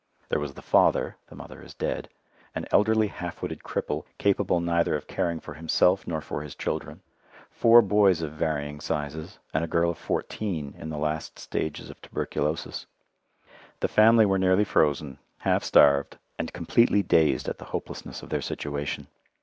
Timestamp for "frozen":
14.63-15.19